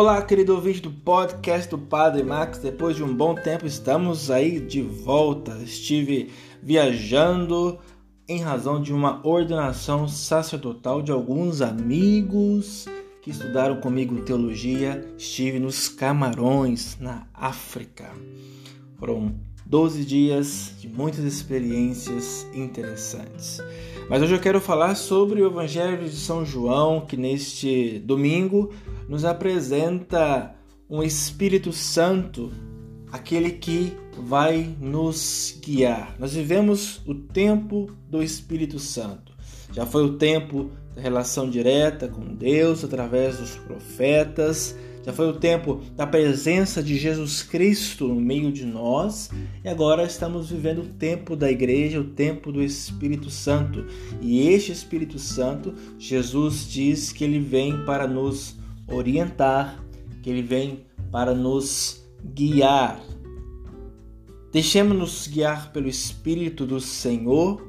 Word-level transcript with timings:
Olá, 0.00 0.22
querido 0.22 0.54
ouvinte 0.54 0.80
do 0.80 0.92
podcast 0.92 1.68
do 1.68 1.76
Padre 1.76 2.22
Max. 2.22 2.58
Depois 2.58 2.94
de 2.94 3.02
um 3.02 3.12
bom 3.12 3.34
tempo, 3.34 3.66
estamos 3.66 4.30
aí 4.30 4.60
de 4.60 4.80
volta. 4.80 5.58
Estive 5.60 6.30
viajando 6.62 7.76
em 8.28 8.40
razão 8.40 8.80
de 8.80 8.92
uma 8.92 9.20
ordenação 9.26 10.06
sacerdotal 10.06 11.02
de 11.02 11.10
alguns 11.10 11.60
amigos 11.60 12.86
que 13.20 13.32
estudaram 13.32 13.80
comigo 13.80 14.22
teologia. 14.22 15.04
Estive 15.18 15.58
nos 15.58 15.88
Camarões, 15.88 16.96
na 17.00 17.26
África. 17.34 18.08
Foram 19.00 19.34
12 19.66 20.04
dias 20.04 20.74
de 20.78 20.88
muitas 20.88 21.24
experiências 21.24 22.46
interessantes. 22.54 23.60
Mas 24.08 24.22
hoje 24.22 24.36
eu 24.36 24.40
quero 24.40 24.60
falar 24.60 24.94
sobre 24.94 25.42
o 25.42 25.46
Evangelho 25.48 26.08
de 26.08 26.14
São 26.14 26.46
João, 26.46 27.00
que 27.00 27.16
neste 27.16 27.98
domingo 27.98 28.72
nos 29.08 29.24
apresenta 29.24 30.54
um 30.88 31.02
Espírito 31.02 31.72
Santo, 31.72 32.52
aquele 33.10 33.52
que 33.52 33.92
vai 34.16 34.74
nos 34.80 35.58
guiar. 35.64 36.14
Nós 36.18 36.34
vivemos 36.34 37.00
o 37.06 37.14
tempo 37.14 37.90
do 38.08 38.22
Espírito 38.22 38.78
Santo. 38.78 39.32
Já 39.72 39.86
foi 39.86 40.04
o 40.04 40.16
tempo 40.16 40.70
da 40.94 41.00
relação 41.00 41.48
direta 41.48 42.08
com 42.08 42.34
Deus 42.34 42.84
através 42.84 43.38
dos 43.38 43.56
profetas 43.56 44.76
já 45.08 45.12
foi 45.14 45.26
o 45.26 45.36
tempo 45.36 45.80
da 45.96 46.06
presença 46.06 46.82
de 46.82 46.94
Jesus 46.98 47.42
Cristo 47.42 48.06
no 48.08 48.20
meio 48.20 48.52
de 48.52 48.66
nós 48.66 49.30
e 49.64 49.66
agora 49.66 50.04
estamos 50.04 50.50
vivendo 50.50 50.82
o 50.82 50.86
tempo 50.86 51.34
da 51.34 51.50
igreja, 51.50 51.98
o 51.98 52.04
tempo 52.04 52.52
do 52.52 52.62
Espírito 52.62 53.30
Santo. 53.30 53.86
E 54.20 54.46
este 54.48 54.70
Espírito 54.70 55.18
Santo, 55.18 55.72
Jesus 55.98 56.68
diz 56.68 57.10
que 57.10 57.24
ele 57.24 57.40
vem 57.40 57.86
para 57.86 58.06
nos 58.06 58.57
orientar, 58.90 59.82
que 60.22 60.30
ele 60.30 60.42
vem 60.42 60.86
para 61.10 61.34
nos 61.34 62.04
guiar. 62.34 63.00
Deixemos-nos 64.52 65.26
guiar 65.28 65.72
pelo 65.72 65.88
Espírito 65.88 66.66
do 66.66 66.80
Senhor 66.80 67.62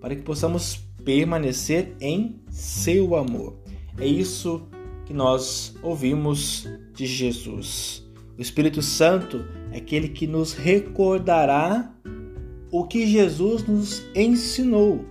para 0.00 0.14
que 0.14 0.22
possamos 0.22 0.76
permanecer 1.04 1.96
em 2.00 2.40
seu 2.50 3.16
amor. 3.16 3.56
É 3.98 4.06
isso 4.06 4.66
que 5.06 5.14
nós 5.14 5.74
ouvimos 5.82 6.68
de 6.94 7.06
Jesus. 7.06 8.04
O 8.36 8.42
Espírito 8.42 8.82
Santo 8.82 9.44
é 9.72 9.78
aquele 9.78 10.08
que 10.08 10.26
nos 10.26 10.52
recordará 10.52 11.94
o 12.70 12.84
que 12.84 13.06
Jesus 13.06 13.66
nos 13.66 14.02
ensinou. 14.14 15.04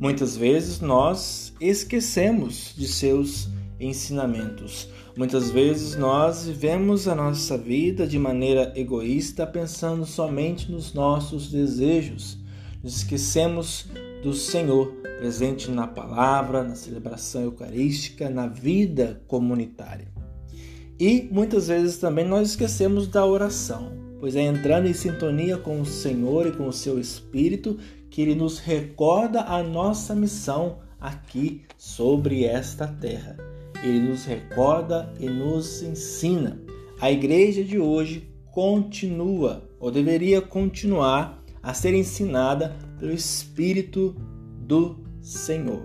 Muitas 0.00 0.36
vezes 0.36 0.80
nós 0.80 1.54
esquecemos 1.60 2.72
de 2.76 2.86
seus 2.86 3.48
ensinamentos. 3.78 4.88
Muitas 5.16 5.50
vezes 5.50 5.96
nós 5.96 6.46
vivemos 6.46 7.08
a 7.08 7.14
nossa 7.14 7.56
vida 7.56 8.06
de 8.06 8.18
maneira 8.18 8.72
egoísta, 8.76 9.46
pensando 9.46 10.04
somente 10.04 10.70
nos 10.70 10.92
nossos 10.92 11.50
desejos. 11.50 12.38
Nos 12.82 12.98
esquecemos 12.98 13.86
do 14.22 14.32
Senhor 14.32 14.92
presente 15.18 15.70
na 15.70 15.86
palavra, 15.86 16.62
na 16.62 16.74
celebração 16.74 17.42
eucarística, 17.42 18.28
na 18.28 18.46
vida 18.46 19.22
comunitária. 19.26 20.08
E 20.98 21.28
muitas 21.30 21.68
vezes 21.68 21.98
também 21.98 22.26
nós 22.26 22.50
esquecemos 22.50 23.06
da 23.06 23.24
oração, 23.24 23.92
pois 24.18 24.36
é 24.36 24.42
entrando 24.42 24.86
em 24.86 24.94
sintonia 24.94 25.56
com 25.56 25.80
o 25.80 25.86
Senhor 25.86 26.46
e 26.46 26.52
com 26.52 26.68
o 26.68 26.72
seu 26.72 26.98
Espírito 26.98 27.78
que 28.10 28.22
ele 28.22 28.34
nos 28.34 28.58
recorda 28.58 29.42
a 29.42 29.62
nossa 29.62 30.14
missão 30.14 30.78
aqui 31.00 31.62
sobre 31.76 32.44
esta 32.44 32.86
terra. 32.86 33.55
Ele 33.82 34.00
nos 34.00 34.24
recorda 34.24 35.12
e 35.18 35.28
nos 35.28 35.82
ensina. 35.82 36.60
A 37.00 37.10
igreja 37.10 37.62
de 37.62 37.78
hoje 37.78 38.28
continua, 38.52 39.68
ou 39.78 39.90
deveria 39.90 40.40
continuar, 40.40 41.42
a 41.62 41.74
ser 41.74 41.94
ensinada 41.94 42.76
pelo 42.98 43.12
Espírito 43.12 44.16
do 44.60 44.96
Senhor. 45.20 45.82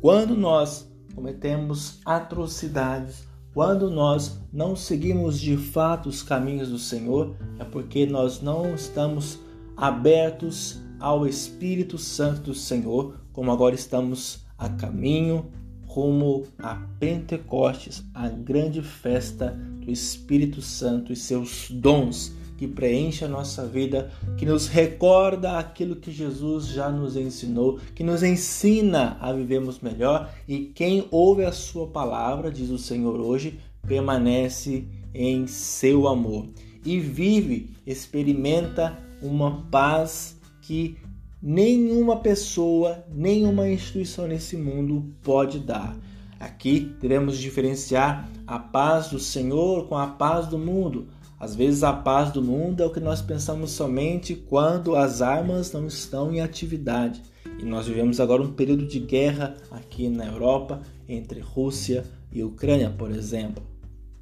Quando 0.00 0.36
nós 0.36 0.90
cometemos 1.14 2.00
atrocidades, 2.04 3.24
quando 3.54 3.90
nós 3.90 4.38
não 4.52 4.74
seguimos 4.74 5.38
de 5.40 5.56
fato 5.56 6.08
os 6.08 6.22
caminhos 6.22 6.68
do 6.68 6.78
Senhor, 6.78 7.36
é 7.58 7.64
porque 7.64 8.06
nós 8.06 8.40
não 8.40 8.74
estamos 8.74 9.38
abertos 9.76 10.80
ao 10.98 11.26
Espírito 11.26 11.98
Santo 11.98 12.42
do 12.42 12.54
Senhor, 12.54 13.20
como 13.32 13.50
agora 13.50 13.74
estamos 13.74 14.44
a 14.56 14.68
caminho 14.68 15.50
rumo 15.92 16.44
a 16.58 16.76
Pentecostes, 16.98 18.02
a 18.14 18.26
grande 18.26 18.80
festa 18.80 19.50
do 19.78 19.90
Espírito 19.90 20.62
Santo 20.62 21.12
e 21.12 21.16
seus 21.16 21.70
dons 21.70 22.32
que 22.56 22.66
preenche 22.66 23.24
a 23.24 23.28
nossa 23.28 23.66
vida, 23.66 24.10
que 24.38 24.46
nos 24.46 24.68
recorda 24.68 25.58
aquilo 25.58 25.96
que 25.96 26.10
Jesus 26.10 26.68
já 26.68 26.88
nos 26.88 27.16
ensinou, 27.16 27.78
que 27.94 28.02
nos 28.02 28.22
ensina 28.22 29.18
a 29.20 29.32
vivermos 29.32 29.80
melhor. 29.80 30.32
E 30.48 30.70
quem 30.74 31.06
ouve 31.10 31.44
a 31.44 31.52
sua 31.52 31.88
palavra, 31.88 32.50
diz 32.50 32.70
o 32.70 32.78
Senhor 32.78 33.20
hoje, 33.20 33.58
permanece 33.86 34.86
em 35.12 35.46
seu 35.46 36.08
amor 36.08 36.48
e 36.84 36.98
vive, 37.00 37.70
experimenta 37.86 38.98
uma 39.20 39.62
paz 39.70 40.40
que 40.62 40.96
nenhuma 41.42 42.18
pessoa, 42.20 43.04
nenhuma 43.12 43.68
instituição 43.68 44.28
nesse 44.28 44.56
mundo 44.56 45.12
pode 45.22 45.58
dar. 45.58 45.96
Aqui 46.38 46.94
devemos 47.00 47.38
diferenciar 47.38 48.28
a 48.46 48.58
paz 48.58 49.08
do 49.08 49.18
Senhor 49.18 49.88
com 49.88 49.96
a 49.96 50.06
paz 50.06 50.46
do 50.46 50.58
mundo. 50.58 51.08
Às 51.38 51.56
vezes 51.56 51.82
a 51.82 51.92
paz 51.92 52.30
do 52.30 52.40
mundo 52.40 52.82
é 52.82 52.86
o 52.86 52.92
que 52.92 53.00
nós 53.00 53.20
pensamos 53.20 53.72
somente 53.72 54.36
quando 54.36 54.94
as 54.94 55.20
armas 55.20 55.72
não 55.72 55.86
estão 55.86 56.32
em 56.32 56.40
atividade. 56.40 57.20
E 57.58 57.64
nós 57.64 57.88
vivemos 57.88 58.20
agora 58.20 58.42
um 58.42 58.52
período 58.52 58.86
de 58.86 59.00
guerra 59.00 59.56
aqui 59.70 60.08
na 60.08 60.26
Europa 60.26 60.80
entre 61.08 61.40
Rússia 61.40 62.04
e 62.30 62.44
Ucrânia, 62.44 62.90
por 62.96 63.10
exemplo. 63.10 63.62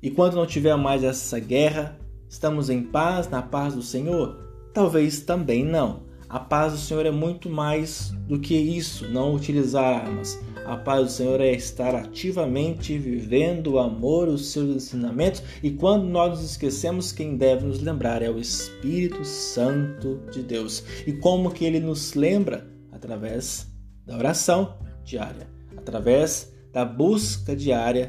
E 0.02 0.10
quando 0.10 0.34
não 0.34 0.46
tiver 0.46 0.74
mais 0.76 1.04
essa 1.04 1.38
guerra, 1.38 1.98
estamos 2.28 2.70
em 2.70 2.82
paz, 2.82 3.28
na 3.28 3.42
paz 3.42 3.74
do 3.74 3.82
Senhor? 3.82 4.38
Talvez 4.72 5.20
também 5.20 5.64
não. 5.64 6.09
A 6.30 6.38
paz 6.38 6.72
do 6.72 6.78
Senhor 6.78 7.04
é 7.04 7.10
muito 7.10 7.50
mais 7.50 8.12
do 8.28 8.38
que 8.38 8.54
isso, 8.54 9.08
não 9.08 9.34
utilizar 9.34 10.06
armas. 10.06 10.38
A 10.64 10.76
paz 10.76 11.04
do 11.04 11.10
Senhor 11.10 11.40
é 11.40 11.50
estar 11.50 11.92
ativamente 11.92 12.96
vivendo 12.96 13.72
o 13.72 13.78
amor, 13.80 14.28
os 14.28 14.52
seus 14.52 14.76
ensinamentos, 14.76 15.42
e 15.60 15.72
quando 15.72 16.04
nós 16.04 16.38
nos 16.38 16.48
esquecemos, 16.52 17.10
quem 17.10 17.36
deve 17.36 17.66
nos 17.66 17.80
lembrar 17.80 18.22
é 18.22 18.30
o 18.30 18.38
Espírito 18.38 19.24
Santo 19.24 20.22
de 20.30 20.40
Deus. 20.44 20.84
E 21.04 21.12
como 21.14 21.50
que 21.50 21.64
ele 21.64 21.80
nos 21.80 22.14
lembra? 22.14 22.64
Através 22.92 23.66
da 24.06 24.16
oração 24.16 24.78
diária, 25.02 25.48
através 25.76 26.52
da 26.72 26.84
busca 26.84 27.56
diária 27.56 28.08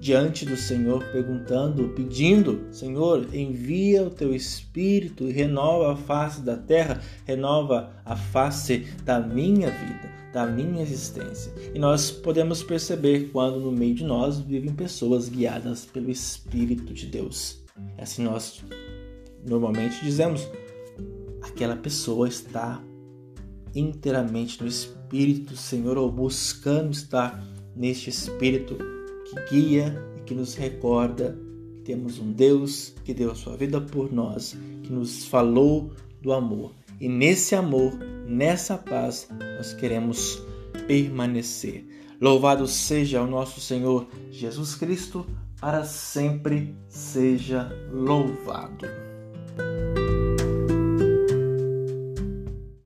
diante 0.00 0.44
do 0.44 0.56
Senhor, 0.56 1.04
perguntando, 1.12 1.88
pedindo: 1.90 2.66
Senhor, 2.70 3.34
envia 3.34 4.02
o 4.04 4.10
teu 4.10 4.34
Espírito 4.34 5.24
e 5.24 5.32
renova 5.32 5.92
a 5.92 5.96
face 5.96 6.40
da 6.40 6.56
terra, 6.56 7.00
renova 7.24 7.92
a 8.04 8.16
face 8.16 8.86
da 9.04 9.20
minha 9.20 9.70
vida, 9.70 10.10
da 10.32 10.46
minha 10.46 10.82
existência. 10.82 11.52
E 11.74 11.78
nós 11.78 12.10
podemos 12.10 12.62
perceber 12.62 13.30
quando 13.32 13.60
no 13.60 13.72
meio 13.72 13.94
de 13.94 14.04
nós 14.04 14.38
vivem 14.38 14.72
pessoas 14.72 15.28
guiadas 15.28 15.84
pelo 15.84 16.10
Espírito 16.10 16.94
de 16.94 17.06
Deus. 17.06 17.64
É 17.96 18.02
assim 18.02 18.22
nós 18.22 18.62
normalmente 19.46 20.02
dizemos: 20.02 20.48
aquela 21.42 21.76
pessoa 21.76 22.28
está 22.28 22.82
inteiramente 23.74 24.60
no 24.62 24.68
Espírito 24.68 25.50
do 25.50 25.56
Senhor 25.56 25.98
ou 25.98 26.10
buscando 26.10 26.92
estar 26.92 27.42
neste 27.76 28.10
Espírito 28.10 28.97
que 29.30 29.54
guia 29.54 30.02
e 30.16 30.22
que 30.22 30.34
nos 30.34 30.54
recorda 30.54 31.38
que 31.76 31.82
temos 31.82 32.18
um 32.18 32.32
Deus 32.32 32.94
que 33.04 33.14
deu 33.14 33.30
a 33.30 33.34
sua 33.34 33.56
vida 33.56 33.80
por 33.80 34.12
nós, 34.12 34.56
que 34.82 34.92
nos 34.92 35.24
falou 35.26 35.92
do 36.20 36.32
amor. 36.32 36.72
E 37.00 37.08
nesse 37.08 37.54
amor, 37.54 37.92
nessa 38.26 38.76
paz, 38.76 39.28
nós 39.56 39.72
queremos 39.72 40.42
permanecer. 40.86 41.86
Louvado 42.20 42.66
seja 42.66 43.22
o 43.22 43.26
nosso 43.26 43.60
Senhor 43.60 44.08
Jesus 44.30 44.74
Cristo, 44.74 45.24
para 45.60 45.84
sempre 45.84 46.74
seja 46.88 47.70
louvado. 47.92 48.86